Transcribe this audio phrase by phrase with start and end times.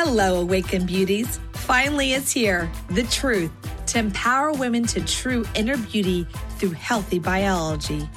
[0.00, 1.40] Hello, Awakened Beauties.
[1.54, 3.50] Finally, it's here the truth
[3.86, 8.08] to empower women to true inner beauty through healthy biology.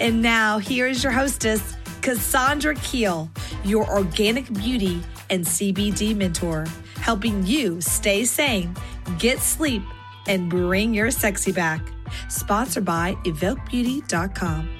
[0.00, 3.30] And now, here is your hostess, Cassandra Keel,
[3.62, 5.00] your organic beauty
[5.30, 6.66] and CBD mentor,
[6.96, 8.74] helping you stay sane,
[9.20, 9.82] get sleep,
[10.26, 11.80] and bring your sexy back.
[12.28, 14.79] Sponsored by EvoqBeauty.com.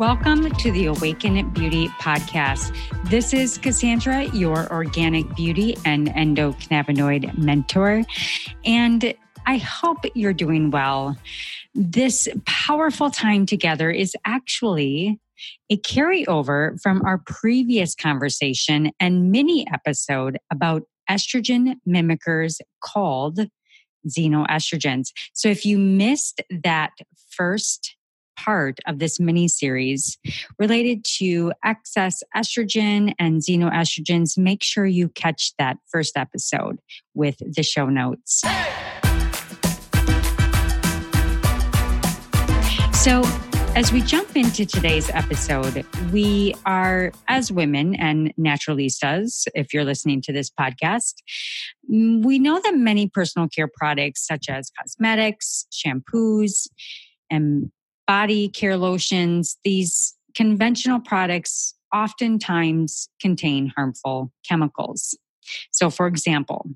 [0.00, 2.74] Welcome to the Awaken Beauty Podcast.
[3.10, 8.04] This is Cassandra, your organic beauty and endocannabinoid mentor.
[8.64, 9.12] And
[9.44, 11.18] I hope you're doing well.
[11.74, 15.20] This powerful time together is actually
[15.68, 23.40] a carryover from our previous conversation and mini episode about estrogen mimickers called
[24.08, 25.08] xenoestrogens.
[25.34, 26.92] So if you missed that
[27.28, 27.96] first
[28.44, 30.18] part of this mini series
[30.58, 36.78] related to excess estrogen and xenoestrogens, make sure you catch that first episode
[37.14, 38.42] with the show notes.
[42.92, 43.22] So,
[43.76, 50.20] as we jump into today's episode, we are, as women and naturalistas, if you're listening
[50.22, 51.14] to this podcast,
[51.90, 56.68] mm, we know that many personal care products, such as cosmetics, shampoos,
[57.30, 57.70] and
[58.10, 65.16] body care lotions, these conventional products oftentimes contain harmful chemicals.
[65.70, 66.68] So, for example,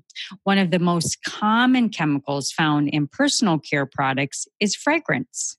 [0.45, 5.57] one of the most common chemicals found in personal care products is fragrance,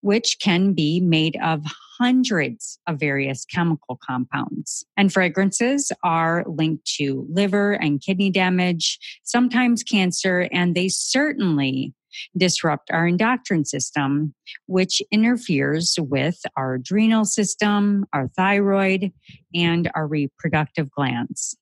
[0.00, 1.62] which can be made of
[1.98, 4.86] hundreds of various chemical compounds.
[4.96, 11.92] And fragrances are linked to liver and kidney damage, sometimes cancer, and they certainly
[12.36, 14.34] disrupt our endocrine system,
[14.66, 19.12] which interferes with our adrenal system, our thyroid,
[19.54, 21.56] and our reproductive glands.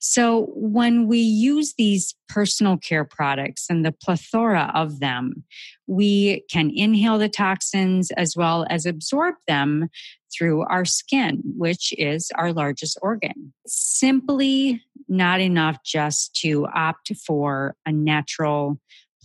[0.00, 5.44] So, when we use these personal care products and the plethora of them,
[5.86, 9.88] we can inhale the toxins as well as absorb them
[10.36, 13.52] through our skin, which is our largest organ.
[13.66, 18.78] Simply not enough just to opt for a natural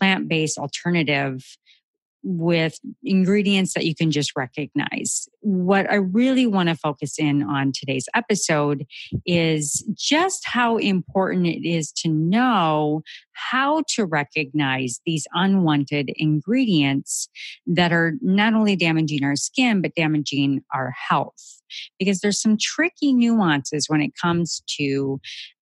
[0.04, 1.46] plant based alternative
[2.26, 5.28] with ingredients that you can just recognize.
[5.42, 8.86] What I really want to focus in on today's episode
[9.26, 13.02] is just how important it is to know
[13.34, 17.30] how to recognize these unwanted ingredients
[17.68, 21.62] that are not only damaging our skin, but damaging our health.
[22.00, 25.20] Because there's some tricky nuances when it comes to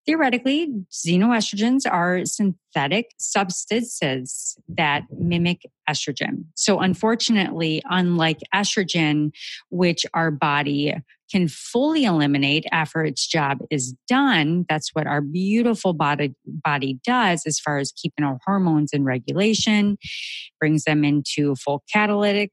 [0.08, 6.46] theoretically, xenoestrogens are synthetic substances that mimic estrogen.
[6.54, 9.32] So, unfortunately, unlike estrogen,
[9.68, 10.94] which our body
[11.30, 17.42] can fully eliminate after its job is done, that's what our beautiful body, body does
[17.44, 19.98] as far as keeping our hormones in regulation,
[20.58, 22.50] brings them into full catalytic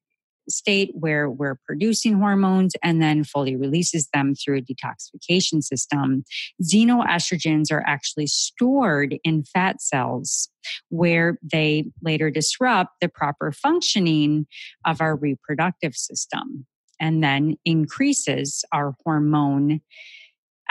[0.50, 6.24] state where we're producing hormones and then fully releases them through a detoxification system.
[6.62, 10.50] Xenoestrogens are actually stored in fat cells
[10.90, 14.48] where they later disrupt the proper functioning
[14.86, 16.66] of our reproductive system
[17.00, 19.82] and then increases our hormone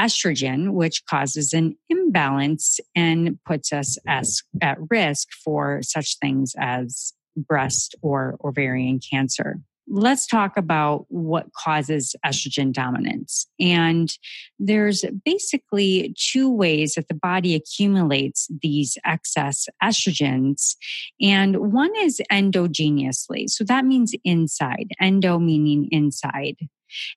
[0.00, 7.12] estrogen, which causes an imbalance and puts us as, at risk for such things as
[7.36, 9.58] breast or ovarian cancer.
[9.86, 13.46] let's talk about what causes estrogen dominance.
[13.60, 14.12] And
[14.58, 20.76] there's basically two ways that the body accumulates these excess estrogens.
[21.20, 23.48] And one is endogenously.
[23.48, 26.56] So that means inside, endo meaning inside.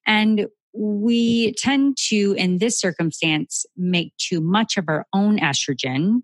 [0.06, 6.22] And we tend to, in this circumstance, make too much of our own estrogen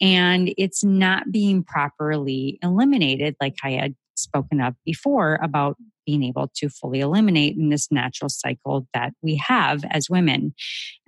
[0.00, 6.50] and it's not being properly eliminated, like I had spoken of before about being able
[6.54, 10.54] to fully eliminate in this natural cycle that we have as women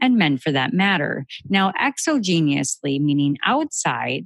[0.01, 1.25] and men for that matter.
[1.49, 4.25] Now, exogenously, meaning outside,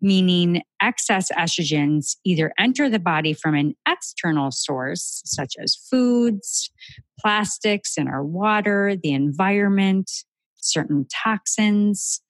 [0.00, 6.70] meaning excess estrogens either enter the body from an external source, such as foods,
[7.18, 10.10] plastics in our water, the environment,
[10.56, 12.20] certain toxins,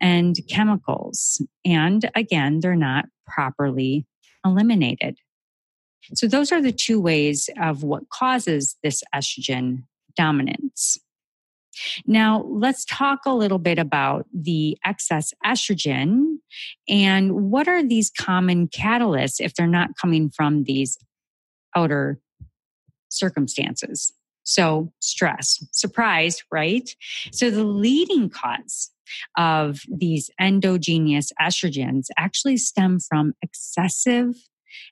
[0.00, 1.42] and chemicals.
[1.64, 4.06] And again, they're not properly
[4.44, 5.18] eliminated.
[6.14, 9.84] So, those are the two ways of what causes this estrogen
[10.16, 10.98] dominance.
[12.06, 16.36] Now, let's talk a little bit about the excess estrogen
[16.88, 20.98] and what are these common catalysts if they're not coming from these
[21.74, 22.20] outer
[23.10, 24.12] circumstances.
[24.44, 26.88] So, stress, surprise, right?
[27.32, 28.90] So, the leading cause
[29.36, 34.34] of these endogenous estrogens actually stem from excessive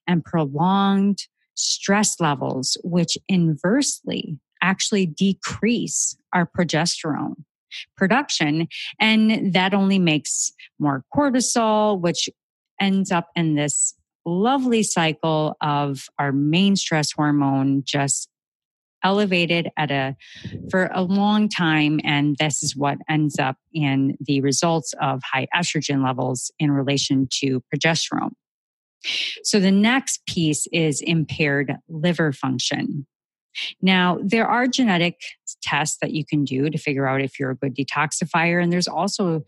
[0.07, 7.35] and prolonged stress levels, which inversely actually decrease our progesterone
[7.97, 8.69] production.
[9.01, 12.29] And that only makes more cortisol, which
[12.81, 13.95] ends up in this
[14.25, 18.29] lovely cycle of our main stress hormone just
[19.05, 20.17] elevated at a
[20.69, 25.47] for a long time and this is what ends up in the results of high
[25.55, 28.33] estrogen levels in relation to progesterone
[29.43, 33.07] so the next piece is impaired liver function.
[33.83, 35.21] Now, there are genetic
[35.63, 38.63] tests that you can do to figure out if you're a good detoxifier.
[38.63, 39.43] And there's also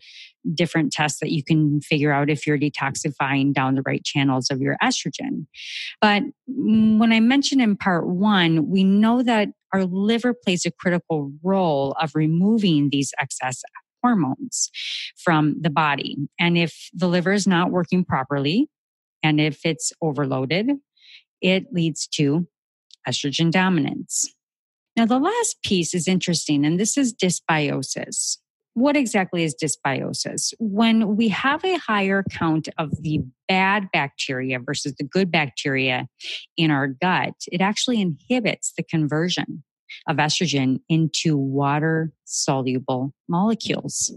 [0.53, 4.61] different tests that you can figure out if you're detoxifying down the right channels of
[4.61, 5.45] your estrogen.
[6.01, 11.31] But when I mentioned in part one, we know that our liver plays a critical
[11.43, 13.61] role of removing these excess
[14.01, 14.71] hormones
[15.17, 16.17] from the body.
[16.39, 18.67] And if the liver is not working properly,
[19.21, 20.71] and if it's overloaded,
[21.41, 22.47] it leads to
[23.07, 24.33] estrogen dominance.
[24.95, 28.37] Now, the last piece is interesting, and this is dysbiosis.
[28.73, 30.53] What exactly is dysbiosis?
[30.59, 36.07] When we have a higher count of the bad bacteria versus the good bacteria
[36.55, 39.63] in our gut, it actually inhibits the conversion
[40.07, 44.13] of estrogen into water soluble molecules.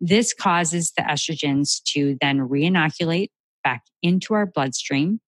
[0.00, 3.28] This causes the estrogens to then reinoculate
[3.64, 5.20] back into our bloodstream,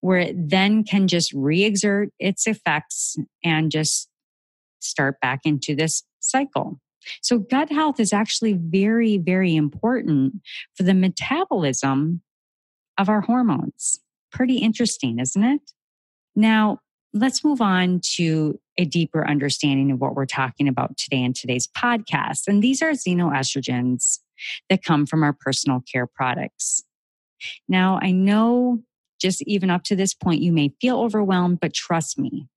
[0.00, 4.08] where it then can just re exert its effects and just
[4.80, 6.80] start back into this cycle.
[7.20, 10.34] So, gut health is actually very, very important
[10.76, 12.22] for the metabolism
[12.98, 14.00] of our hormones.
[14.30, 15.60] Pretty interesting, isn't it?
[16.34, 16.78] Now,
[17.12, 21.68] let's move on to a deeper understanding of what we're talking about today in today's
[21.68, 22.42] podcast.
[22.46, 24.18] And these are xenoestrogens
[24.70, 26.82] that come from our personal care products.
[27.68, 28.82] Now, I know
[29.22, 32.48] just even up to this point, you may feel overwhelmed, but trust me,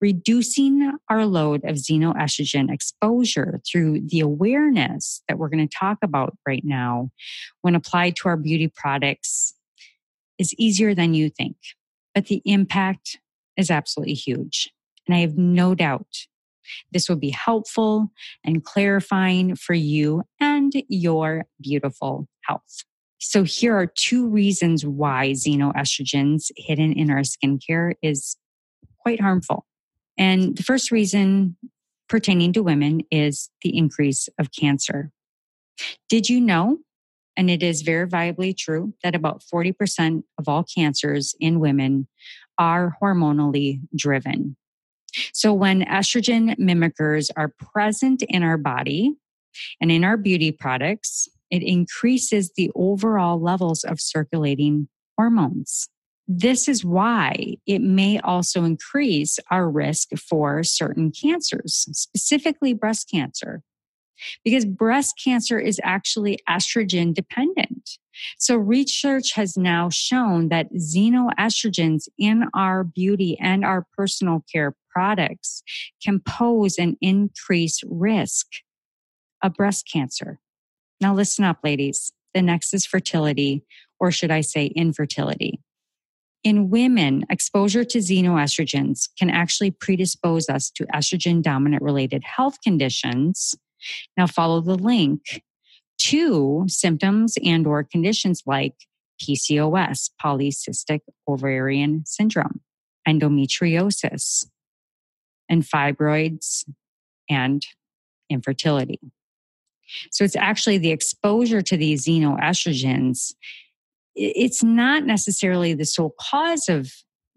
[0.00, 6.36] reducing our load of xenoestrogen exposure through the awareness that we're going to talk about
[6.46, 7.10] right now
[7.62, 9.54] when applied to our beauty products
[10.38, 11.56] is easier than you think.
[12.14, 13.18] But the impact
[13.56, 14.70] is absolutely huge.
[15.06, 16.26] And I have no doubt
[16.92, 18.12] this will be helpful
[18.44, 22.84] and clarifying for you and your beautiful health.
[23.20, 28.36] So here are two reasons why xenoestrogens hidden in our skincare is
[28.98, 29.66] quite harmful.
[30.18, 31.56] And the first reason
[32.08, 35.12] pertaining to women is the increase of cancer.
[36.08, 36.78] Did you know,
[37.36, 42.08] and it is verifiably true, that about 40% of all cancers in women
[42.58, 44.56] are hormonally driven?
[45.32, 49.14] So when estrogen mimickers are present in our body
[49.80, 55.88] and in our beauty products, it increases the overall levels of circulating hormones.
[56.26, 63.62] This is why it may also increase our risk for certain cancers, specifically breast cancer,
[64.44, 67.98] because breast cancer is actually estrogen dependent.
[68.38, 75.62] So research has now shown that xenoestrogens in our beauty and our personal care products
[76.04, 78.46] can pose an increased risk
[79.42, 80.38] of breast cancer.
[81.00, 82.12] Now, listen up, ladies.
[82.34, 83.64] The next is fertility,
[83.98, 85.60] or should I say infertility.
[86.42, 93.54] In women, exposure to xenoestrogens can actually predispose us to estrogen dominant related health conditions.
[94.16, 95.42] Now follow the link
[95.98, 98.74] to symptoms and or conditions like
[99.22, 102.60] PCOS, polycystic ovarian syndrome,
[103.06, 104.46] endometriosis,
[105.48, 106.64] and fibroids
[107.28, 107.66] and
[108.30, 108.98] infertility.
[110.10, 113.32] So it's actually the exposure to these xenoestrogens.
[114.14, 116.90] It's not necessarily the sole cause of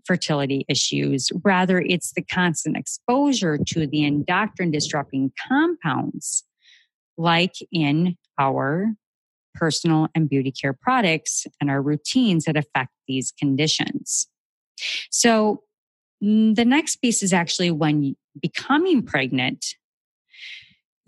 [0.06, 1.32] fertility issues.
[1.44, 6.44] Rather, it's the constant exposure to the endocrine disrupting compounds,
[7.18, 8.94] like in our
[9.54, 14.28] personal and beauty care products and our routines that affect these conditions.
[15.12, 15.64] So,
[16.24, 19.76] mm, the next piece is actually when becoming pregnant,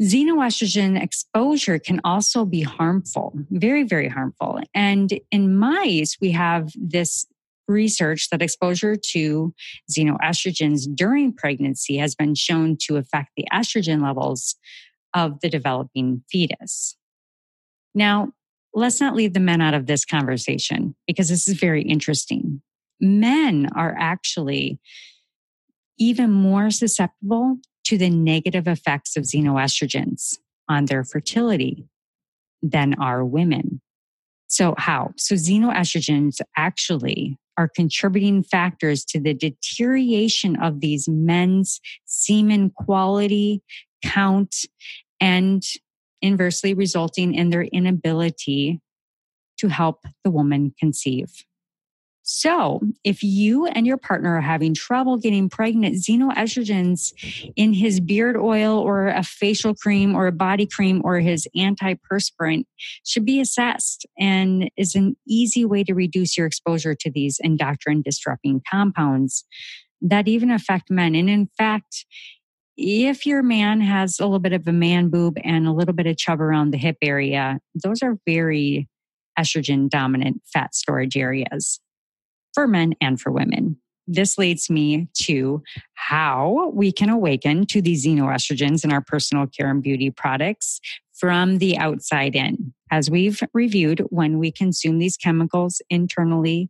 [0.01, 4.59] xenoestrogen exposure can also be harmful, very, very harmful.
[4.73, 7.25] And in mice, we have this
[7.67, 9.53] research that exposure to
[9.91, 14.55] xenoestrogens during pregnancy has been shown to affect the estrogen levels
[15.13, 16.97] of the developing fetus.
[17.95, 18.33] Now,
[18.73, 22.61] let's not leave the men out of this conversation because this is very interesting.
[22.99, 24.79] Men are actually
[25.97, 30.37] even more susceptible to the negative effects of xenoestrogens
[30.67, 31.85] on their fertility
[32.61, 33.81] than are women.
[34.47, 35.13] So, how?
[35.17, 43.61] So, xenoestrogens actually are contributing factors to the deterioration of these men's semen quality,
[44.03, 44.55] count,
[45.19, 45.63] and
[46.21, 48.81] inversely resulting in their inability
[49.57, 51.45] to help the woman conceive.
[52.27, 57.13] So, if you and your partner are having trouble getting pregnant, xenoestrogens
[57.55, 62.65] in his beard oil or a facial cream or a body cream or his antiperspirant
[63.05, 68.01] should be assessed and is an easy way to reduce your exposure to these endocrine
[68.01, 69.46] disrupting compounds
[70.01, 71.13] that even affect men.
[71.13, 72.08] And in fact,
[72.75, 76.08] if your man has a little bit of a man boob and a little bit
[76.08, 78.89] of chub around the hip area, those are very
[79.38, 81.79] estrogen dominant fat storage areas
[82.55, 83.77] for men and for women.
[84.07, 85.62] This leads me to
[85.95, 90.79] how we can awaken to these xenoestrogens in our personal care and beauty products
[91.13, 92.74] from the outside in.
[92.91, 96.69] As we've reviewed, when we consume these chemicals internally,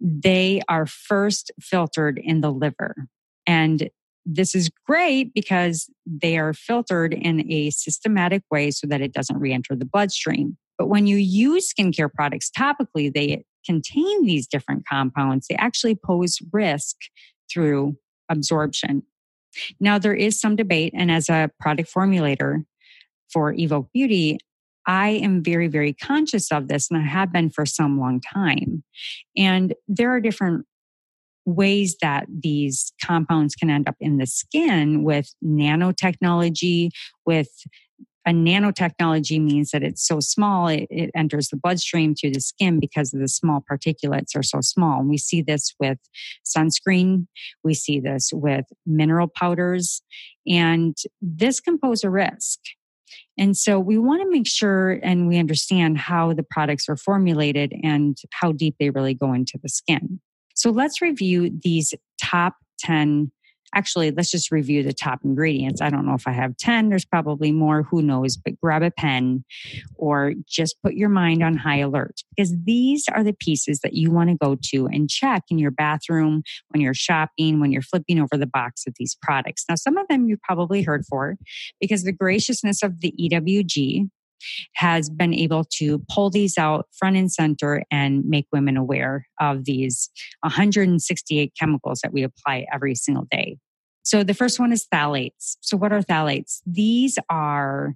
[0.00, 2.94] they are first filtered in the liver.
[3.46, 3.88] And
[4.24, 9.38] this is great because they are filtered in a systematic way so that it doesn't
[9.38, 10.56] re enter the bloodstream.
[10.78, 16.38] But when you use skincare products topically, they contain these different compounds, they actually pose
[16.52, 16.96] risk
[17.52, 17.96] through
[18.28, 19.02] absorption.
[19.80, 22.64] Now, there is some debate, and as a product formulator
[23.32, 24.38] for Evoq Beauty,
[24.86, 28.82] I am very, very conscious of this, and I have been for some long time.
[29.36, 30.66] And there are different
[31.44, 36.90] ways that these compounds can end up in the skin with nanotechnology,
[37.26, 37.48] with
[38.26, 42.78] a nanotechnology means that it's so small, it, it, enters the bloodstream through the skin
[42.78, 45.00] because of the small particulates are so small.
[45.00, 45.98] And we see this with
[46.44, 47.26] sunscreen,
[47.64, 50.02] we see this with mineral powders,
[50.46, 52.60] and this can pose a risk.
[53.38, 57.72] And so we want to make sure and we understand how the products are formulated
[57.82, 60.20] and how deep they really go into the skin.
[60.54, 63.32] So let's review these top 10
[63.74, 65.80] actually, let's just review the top ingredients.
[65.80, 68.90] I don't know if I have 10, there's probably more, who knows, but grab a
[68.90, 69.44] pen
[69.96, 74.10] or just put your mind on high alert because these are the pieces that you
[74.10, 78.20] want to go to and check in your bathroom when you're shopping, when you're flipping
[78.20, 79.64] over the box of these products.
[79.68, 81.36] Now, some of them you've probably heard for
[81.80, 84.08] because the graciousness of the EWG,
[84.74, 89.64] has been able to pull these out front and center and make women aware of
[89.64, 93.58] these 168 chemicals that we apply every single day.
[94.04, 95.56] So the first one is phthalates.
[95.60, 96.60] So what are phthalates?
[96.66, 97.94] These are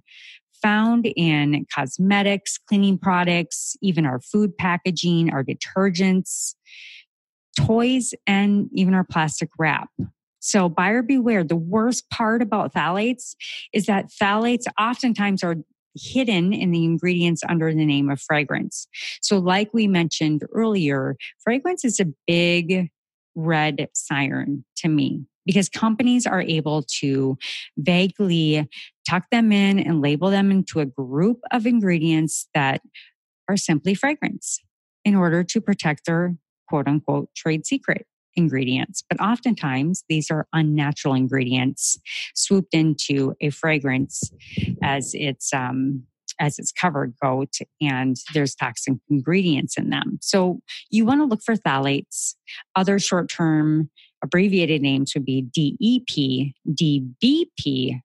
[0.61, 6.55] found in cosmetics, cleaning products, even our food packaging, our detergents,
[7.57, 9.89] toys, and even our plastic wrap.
[10.39, 11.43] So buyer beware.
[11.43, 13.35] The worst part about phthalates
[13.73, 15.57] is that phthalates oftentimes are
[15.99, 18.87] hidden in the ingredients under the name of fragrance.
[19.21, 22.89] So, like we mentioned earlier, fragrance is a big
[23.35, 27.37] red siren to me because companies are able to
[27.77, 28.67] vaguely
[29.07, 32.81] tuck them in and label them into a group of ingredients that
[33.47, 34.59] are simply fragrance
[35.05, 36.35] in order to protect their
[36.67, 38.05] quote unquote trade secret
[38.37, 39.03] ingredients.
[39.09, 41.99] But oftentimes, these are unnatural ingredients
[42.35, 44.31] swooped into a fragrance
[44.81, 46.03] as it's um,
[46.39, 50.19] as it's covered goat and there's toxic ingredients in them.
[50.21, 50.59] So
[50.91, 52.35] you want to look for phthalates.
[52.75, 53.89] Other short term
[54.23, 58.01] abbreviated names would be DEP, DBP,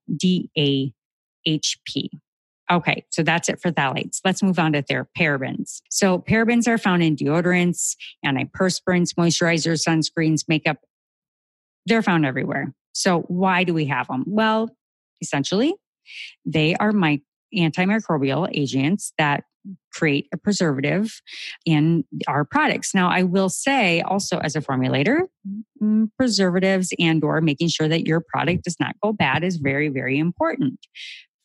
[1.47, 2.09] DAHP.
[2.73, 4.21] Okay, so that's it for phthalates.
[4.25, 5.83] Let's move on to their parabens.
[5.91, 10.79] So parabens are found in deodorants, antiperspirants, moisturizers, sunscreens, makeup.
[11.85, 12.73] They're found everywhere.
[12.95, 14.25] So why do we have them?
[14.27, 14.71] Well,
[15.21, 15.75] essentially,
[16.47, 17.21] they are my
[17.55, 19.45] antimicrobial agents that
[19.93, 21.21] create a preservative
[21.67, 22.95] in our products.
[22.95, 25.27] Now, I will say also as a formulator,
[25.81, 29.89] mm, preservatives and or making sure that your product does not go bad is very,
[29.89, 30.79] very important.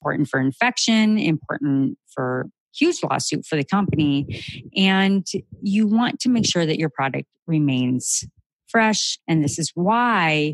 [0.01, 4.43] Important for infection, important for huge lawsuit for the company.
[4.75, 5.25] And
[5.61, 8.23] you want to make sure that your product remains
[8.69, 9.17] fresh.
[9.27, 10.53] And this is why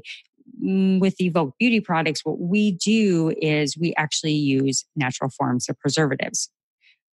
[0.62, 5.80] Mm, with Evoq Beauty products, what we do is we actually use natural forms of
[5.80, 6.50] preservatives.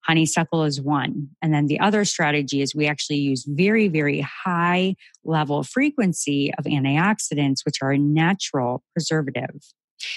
[0.05, 1.29] Honeysuckle is one.
[1.43, 6.65] And then the other strategy is we actually use very, very high level frequency of
[6.65, 9.61] antioxidants, which are a natural preservative.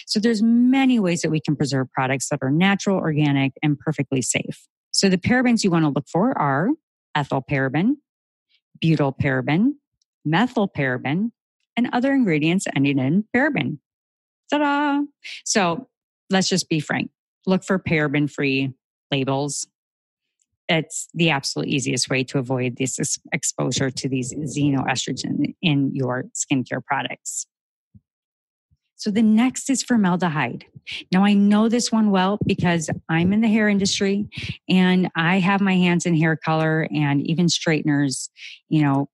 [0.06, 4.22] So there's many ways that we can preserve products that are natural, organic, and perfectly
[4.22, 4.68] safe.
[4.92, 6.70] So the parabens you want to look for are
[7.16, 7.96] ethyl paraben,
[8.80, 9.74] butyl paraben,
[10.26, 11.32] methyl paraben,
[11.76, 13.80] and other ingredients ending in paraben.
[14.52, 15.02] Ta da!
[15.46, 15.88] So
[16.30, 17.10] let's just be frank
[17.46, 18.74] look for paraben free
[19.12, 19.68] labels.
[20.70, 26.84] It's the absolute easiest way to avoid this exposure to these xenoestrogen in your skincare
[26.84, 27.46] products.
[29.04, 30.64] So the next is formaldehyde.
[31.12, 34.30] Now I know this one well because I'm in the hair industry
[34.70, 38.30] and I have my hands in hair color and even straighteners,
[38.70, 39.10] you know,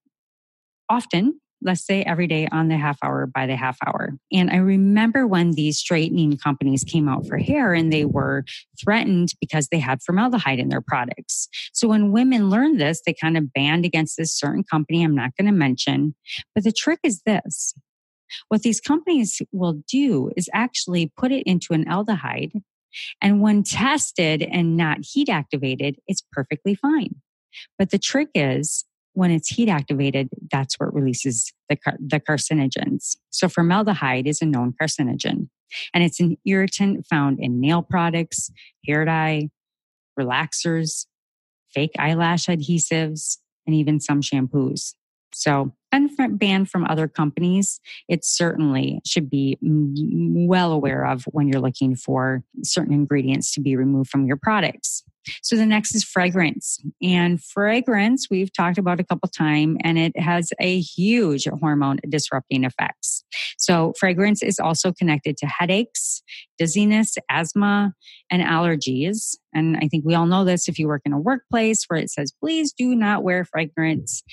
[0.90, 4.12] often let's say every day on the half hour by the half hour.
[4.32, 8.46] And I remember when these straightening companies came out for hair and they were
[8.80, 11.50] threatened because they had formaldehyde in their products.
[11.74, 15.36] So when women learned this, they kind of banned against this certain company I'm not
[15.36, 16.14] going to mention.
[16.54, 17.74] But the trick is this.
[18.50, 22.62] What these companies will do is actually put it into an aldehyde.
[23.22, 27.16] And when tested and not heat activated, it's perfectly fine.
[27.78, 33.18] But the trick is when it's heat activated, that's what releases the, car- the carcinogens.
[33.32, 35.50] So formaldehyde is a known carcinogen
[35.94, 38.52] and it's an irritant found in nail products,
[38.88, 39.50] hair dye,
[40.20, 41.06] relaxers,
[41.74, 44.96] fake eyelash adhesives, and even some shampoos.
[45.34, 51.62] So, and banned from other companies, it certainly should be well aware of when you're
[51.62, 55.04] looking for certain ingredients to be removed from your products.
[55.42, 56.80] So the next is fragrance.
[57.02, 62.64] And fragrance, we've talked about a couple times, and it has a huge hormone disrupting
[62.64, 63.24] effects.
[63.58, 66.24] So fragrance is also connected to headaches,
[66.58, 67.94] dizziness, asthma,
[68.32, 69.36] and allergies.
[69.54, 72.10] And I think we all know this if you work in a workplace where it
[72.10, 74.24] says, please do not wear fragrance.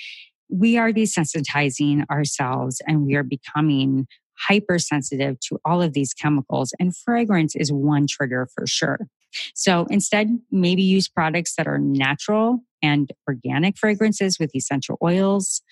[0.48, 4.06] We are desensitizing ourselves and we are becoming
[4.48, 9.08] hypersensitive to all of these chemicals, and fragrance is one trigger for sure.
[9.54, 15.62] So instead, maybe use products that are natural and organic fragrances with essential oils,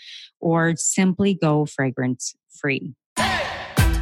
[0.40, 2.94] or simply go fragrance free.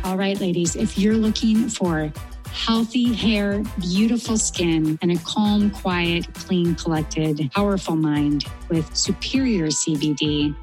[0.05, 2.13] All right, ladies, if you're looking for
[2.53, 10.55] healthy hair, beautiful skin, and a calm, quiet, clean, collected, powerful mind with superior CBD,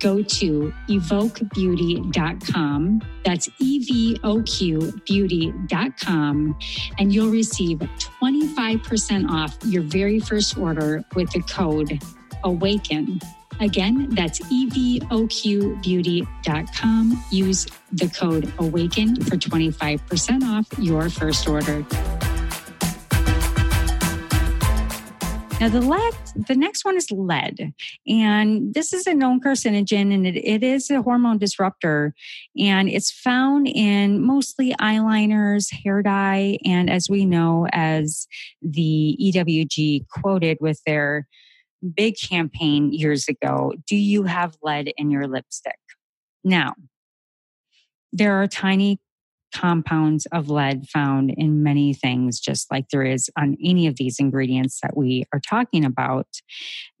[0.00, 3.02] go to evoqbeauty.com.
[3.24, 6.56] That's E V O Q beauty.com.
[6.98, 12.00] And you'll receive 25% off your very first order with the code
[12.44, 13.20] AWAKEN.
[13.60, 17.24] Again, that's evoqbeauty.com.
[17.30, 21.84] Use the code AWAKEN for 25% off your first order.
[25.60, 26.14] Now, the lead,
[26.46, 27.72] the next one is lead,
[28.06, 32.14] and this is a known carcinogen, and it, it is a hormone disruptor,
[32.56, 38.28] and it's found in mostly eyeliners, hair dye, and as we know, as
[38.62, 41.26] the EWG quoted with their
[41.92, 45.80] big campaign years ago, "Do you have lead in your lipstick?"
[46.44, 46.74] Now,
[48.12, 49.00] there are tiny
[49.54, 54.18] compounds of lead found in many things, just like there is on any of these
[54.18, 56.26] ingredients that we are talking about.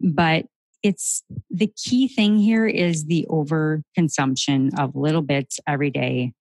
[0.00, 0.46] But
[0.82, 6.32] it's the key thing here is the overconsumption of little bits every day,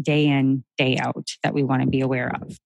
[0.00, 2.58] day in, day out, that we want to be aware of.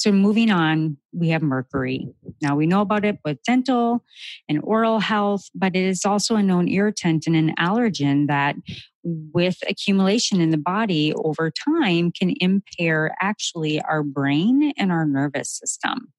[0.00, 2.08] So moving on, we have mercury.
[2.40, 4.02] Now we know about it with dental
[4.48, 8.56] and oral health, but it is also a known irritant and an allergen that
[9.04, 15.50] with accumulation in the body over time can impair actually our brain and our nervous
[15.50, 16.10] system.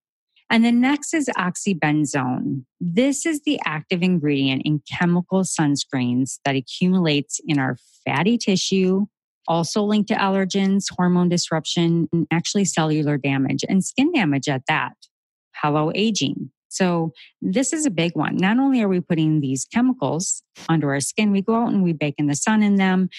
[0.52, 2.66] And the next is oxybenzone.
[2.80, 9.08] This is the active ingredient in chemical sunscreens that accumulates in our fatty tissue,
[9.52, 14.94] also linked to allergens, hormone disruption, and actually cellular damage and skin damage at that.
[15.54, 16.50] Hello, aging.
[16.70, 17.12] So
[17.42, 18.38] this is a big one.
[18.38, 21.92] Not only are we putting these chemicals onto our skin, we go out and we
[21.92, 23.10] bake in the sun in them,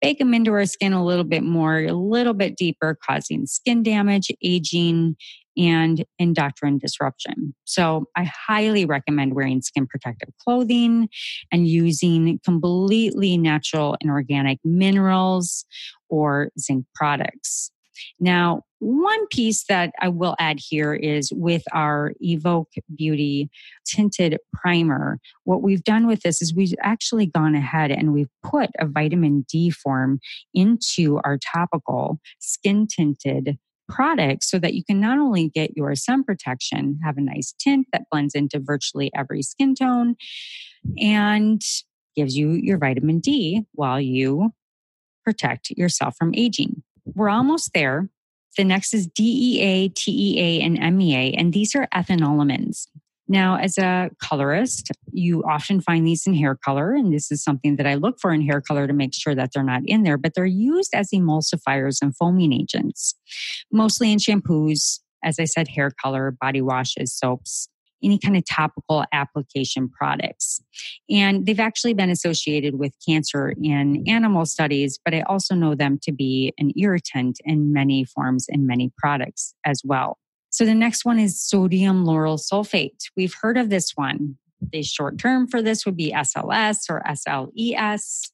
[0.00, 3.82] bake them into our skin a little bit more, a little bit deeper, causing skin
[3.82, 5.16] damage, aging,
[5.56, 7.54] and endocrine disruption.
[7.64, 11.08] So I highly recommend wearing skin protective clothing
[11.52, 15.64] and using completely natural and organic minerals
[16.08, 17.70] or zinc products.
[18.18, 22.64] Now, one piece that I will add here is with our Evoq
[22.96, 23.50] Beauty
[23.84, 25.18] tinted primer.
[25.44, 29.44] What we've done with this is we've actually gone ahead and we've put a vitamin
[29.50, 30.18] D form
[30.54, 33.58] into our topical skin tinted
[33.90, 37.86] product so that you can not only get your sun protection, have a nice tint
[37.92, 40.16] that blends into virtually every skin tone,
[40.98, 41.60] and
[42.16, 44.52] gives you your vitamin D while you
[45.24, 46.82] protect yourself from aging.
[47.04, 48.08] We're almost there.
[48.56, 52.86] The next is DEA, TEA, and MEA, and these are ethanolamines.
[53.30, 57.76] Now, as a colorist, you often find these in hair color, and this is something
[57.76, 60.18] that I look for in hair color to make sure that they're not in there,
[60.18, 63.14] but they're used as emulsifiers and foaming agents,
[63.70, 67.68] mostly in shampoos, as I said, hair color, body washes, soaps,
[68.02, 70.60] any kind of topical application products.
[71.08, 76.00] And they've actually been associated with cancer in animal studies, but I also know them
[76.02, 80.18] to be an irritant in many forms in many products as well.
[80.50, 83.04] So the next one is sodium lauryl sulfate.
[83.16, 84.36] We've heard of this one.
[84.72, 88.30] The short term for this would be SLS or SLES.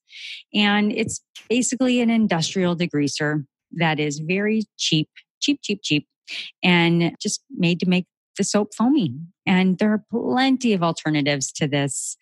[0.52, 5.08] And it's basically an industrial degreaser that is very cheap,
[5.40, 6.08] cheap, cheap, cheap,
[6.62, 9.14] and just made to make the soap foamy.
[9.46, 12.16] And there are plenty of alternatives to this.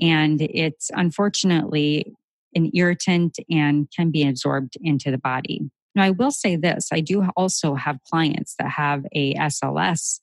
[0.00, 2.12] And it's unfortunately
[2.54, 5.70] an irritant and can be absorbed into the body.
[5.94, 10.20] Now, I will say this I do also have clients that have a SLS.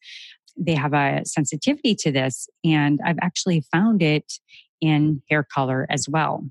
[0.57, 4.33] They have a sensitivity to this, and I've actually found it
[4.81, 6.45] in hair color as well.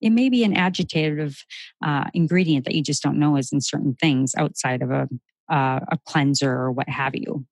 [0.00, 1.44] It may be an adjective
[1.84, 5.08] uh, ingredient that you just don't know is in certain things outside of a,
[5.50, 7.46] uh, a cleanser or what have you.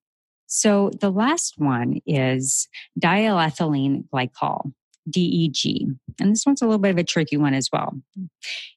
[0.47, 2.69] So the last one is
[3.01, 4.73] diethylene glycol,
[5.09, 5.97] DEG.
[6.21, 7.95] And this one's a little bit of a tricky one as well.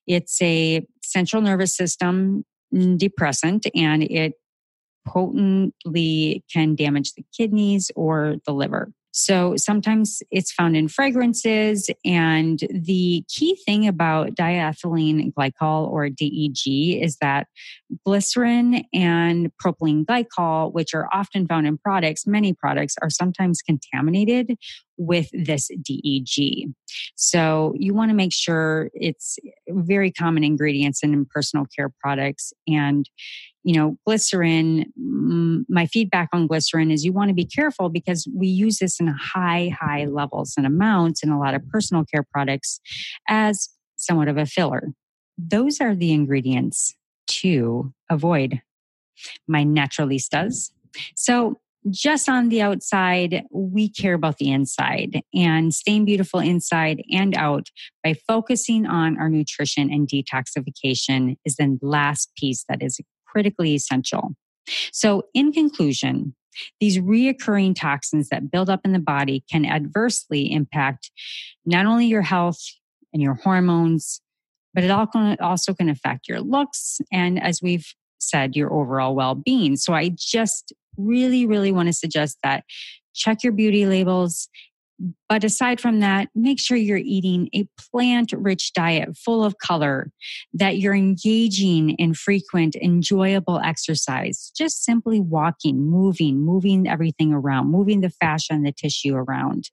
[0.07, 2.43] It's a central nervous system
[2.97, 4.33] depressant and it
[5.07, 8.91] potently can damage the kidneys or the liver.
[9.17, 11.89] So sometimes it's found in fragrances.
[12.03, 17.47] And the key thing about diethylene glycol or DEG is that
[18.05, 24.57] glycerin and propylene glycol, which are often found in products, many products are sometimes contaminated
[24.97, 26.73] with this DEG.
[27.15, 33.09] So you want to make sure it's very common ingredients in personal care products and
[33.65, 34.85] you know, glycerin,
[35.67, 39.07] my feedback on glycerin is you want to be careful because we use this in
[39.07, 42.79] high, high levels and amounts in a lot of personal care products
[43.27, 44.89] as somewhat of a filler.
[45.39, 46.93] Those are the ingredients
[47.27, 48.61] to avoid.
[49.47, 50.69] My naturalistas.
[51.15, 57.35] So just on the outside, we care about the inside and staying beautiful inside and
[57.35, 57.69] out
[58.03, 62.99] by focusing on our nutrition and detoxification is the last piece that is
[63.35, 64.33] critically essential.
[64.93, 66.33] So, in conclusion,
[66.79, 71.11] these reoccurring toxins that build up in the body can adversely impact
[71.65, 72.61] not only your health
[73.11, 74.21] and your hormones,
[74.73, 79.75] but it also can affect your looks and, as we've said, your overall well being.
[79.75, 82.63] So, I just really, really want to suggest that
[83.13, 84.47] check your beauty labels
[85.27, 90.11] but aside from that, make sure you're eating a plant rich diet full of color,
[90.53, 98.01] that you're engaging in frequent, enjoyable exercise, just simply walking, moving, moving everything around, moving
[98.01, 99.69] the fascia and the tissue around.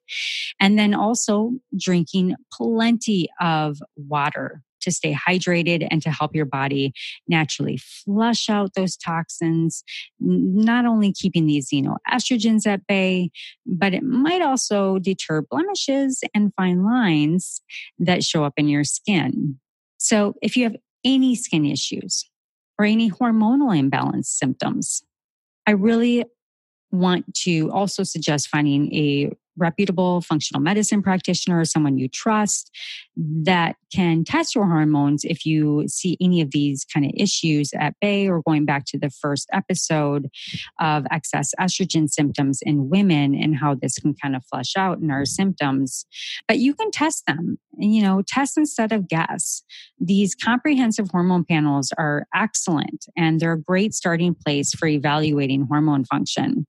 [0.59, 6.93] And then also drinking plenty of water to stay hydrated and to help your body
[7.27, 9.83] naturally flush out those toxins,
[10.19, 13.31] not only keeping these xenoestrogens at bay,
[13.65, 17.61] but it might also deter blemishes and fine lines
[17.99, 19.59] that show up in your skin.
[19.97, 22.29] So if you have any skin issues
[22.77, 25.03] or any hormonal imbalance symptoms,
[25.65, 26.25] I really
[26.91, 32.71] want to also suggest finding a reputable functional medicine practitioner someone you trust
[33.15, 37.93] that can test your hormones if you see any of these kind of issues at
[38.01, 40.29] bay or going back to the first episode
[40.79, 45.11] of excess estrogen symptoms in women and how this can kind of flush out in
[45.11, 46.05] our symptoms.
[46.47, 49.63] But you can test them you know test instead of guess.
[49.99, 56.05] These comprehensive hormone panels are excellent and they're a great starting place for evaluating hormone
[56.05, 56.65] function.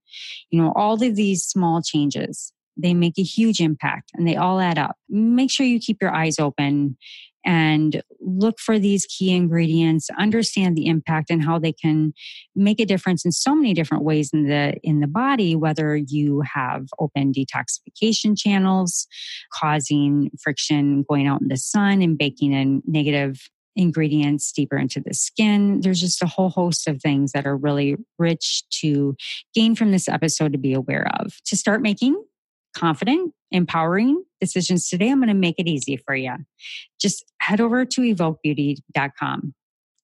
[0.51, 4.61] You know all of these small changes they make a huge impact and they all
[4.61, 4.97] add up.
[5.09, 6.97] Make sure you keep your eyes open
[7.45, 12.13] and look for these key ingredients understand the impact and how they can
[12.55, 16.41] make a difference in so many different ways in the in the body whether you
[16.41, 19.07] have open detoxification channels
[19.53, 25.15] causing friction going out in the sun and baking in negative ingredients deeper into the
[25.15, 25.81] skin.
[25.81, 29.17] There's just a whole host of things that are really rich to
[29.55, 31.35] gain from this episode to be aware of.
[31.47, 32.23] To start making
[32.75, 36.37] confident, empowering decisions today, I'm going to make it easy for you.
[37.01, 39.55] Just head over to evoquebeauty.com,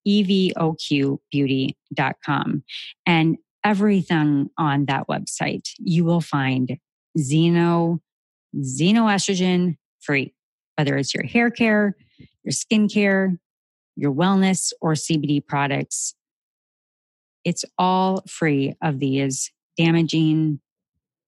[0.07, 2.63] evoqbeauty.com,
[3.07, 6.79] and everything on that website you will find
[7.19, 8.01] xeno,
[8.57, 10.35] xenoestrogen free,
[10.77, 11.97] whether it's your hair care,
[12.43, 13.37] your skin care,
[13.97, 16.15] your wellness, or CBD products.
[17.45, 20.61] It's all free of these damaging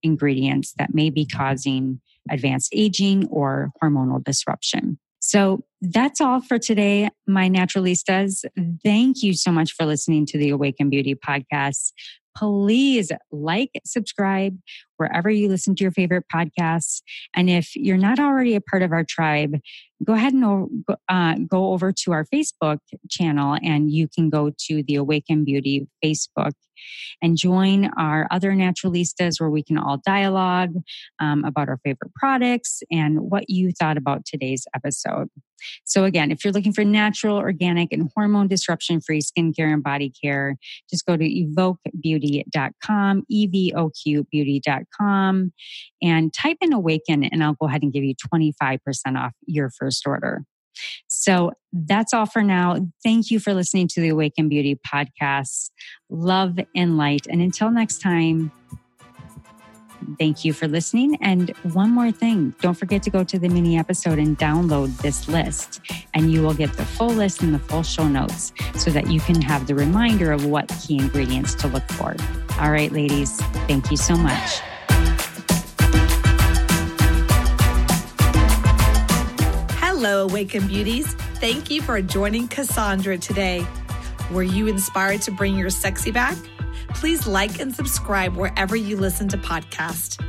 [0.03, 4.99] ingredients that may be causing advanced aging or hormonal disruption.
[5.19, 8.43] So that's all for today, my naturalistas.
[8.83, 11.93] Thank you so much for listening to the Awaken Beauty podcast.
[12.35, 14.57] Please like, subscribe
[15.03, 17.01] wherever you listen to your favorite podcasts.
[17.35, 19.59] And if you're not already a part of our tribe,
[20.03, 24.83] go ahead and uh, go over to our Facebook channel and you can go to
[24.83, 26.53] the Awaken Beauty Facebook
[27.21, 30.73] and join our other naturalistas where we can all dialogue
[31.19, 35.29] um, about our favorite products and what you thought about today's episode.
[35.85, 40.11] So, again, if you're looking for natural, organic, and hormone disruption free skincare and body
[40.21, 40.57] care,
[40.89, 43.23] just go to evoqbeauty.com,
[44.99, 45.53] evoqbeauty.com,
[46.01, 48.79] and type in awaken, and I'll go ahead and give you 25%
[49.17, 50.43] off your first order.
[51.07, 52.77] So that's all for now.
[53.03, 55.69] Thank you for listening to the Awaken Beauty podcast.
[56.09, 57.27] Love and light.
[57.29, 58.51] And until next time,
[60.17, 61.15] thank you for listening.
[61.21, 65.27] And one more thing don't forget to go to the mini episode and download this
[65.27, 65.79] list,
[66.15, 69.19] and you will get the full list and the full show notes so that you
[69.19, 72.15] can have the reminder of what key ingredients to look for.
[72.59, 74.61] All right, ladies, thank you so much.
[80.03, 81.13] Hello, Awaken Beauties.
[81.39, 83.65] Thank you for joining Cassandra today.
[84.31, 86.35] Were you inspired to bring your sexy back?
[86.89, 90.21] Please like and subscribe wherever you listen to podcasts.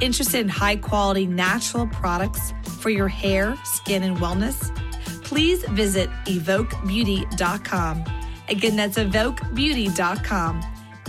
[0.00, 4.74] Interested in high quality natural products for your hair, skin, and wellness?
[5.22, 8.04] Please visit evoqbeauty.com.
[8.48, 10.62] Again, that's evoqbeauty.com.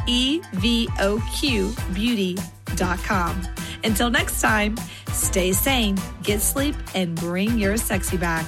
[0.08, 3.42] E V O Q beauty.com.
[3.84, 4.76] Until next time,
[5.14, 8.46] stay sane, get sleep, and bring your sexy back.